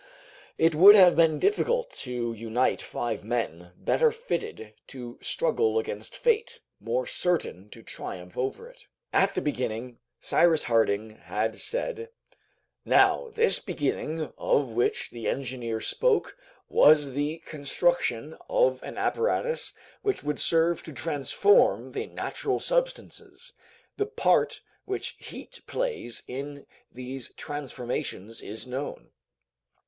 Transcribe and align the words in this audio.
It 0.57 0.73
would 0.73 0.95
have 0.95 1.15
been 1.15 1.37
difficult 1.37 1.91
to 2.07 2.33
unite 2.33 2.81
five 2.81 3.23
men, 3.23 3.73
better 3.77 4.09
fitted 4.11 4.73
to 4.87 5.19
struggle 5.21 5.77
against 5.77 6.17
fate, 6.17 6.59
more 6.79 7.05
certain 7.05 7.69
to 7.69 7.83
triumph 7.83 8.35
over 8.35 8.67
it. 8.67 8.87
"At 9.13 9.35
the 9.35 9.41
beginning," 9.43 9.99
Cyrus 10.19 10.63
Harding 10.63 11.11
had 11.25 11.55
said. 11.57 12.09
Now 12.83 13.29
this 13.35 13.59
beginning 13.59 14.33
of 14.39 14.71
which 14.71 15.11
the 15.11 15.27
engineer 15.27 15.79
spoke 15.79 16.35
was 16.67 17.11
the 17.11 17.37
construction 17.45 18.35
of 18.49 18.81
an 18.81 18.97
apparatus 18.97 19.71
which 20.01 20.23
would 20.23 20.39
serve 20.39 20.81
to 20.81 20.93
transform 20.93 21.91
the 21.91 22.07
natural 22.07 22.59
substances. 22.59 23.53
The 23.97 24.07
part 24.07 24.61
which 24.85 25.09
heat 25.19 25.61
plays 25.67 26.23
in 26.27 26.65
these 26.91 27.31
transformations 27.33 28.41
is 28.41 28.65
known. 28.65 29.11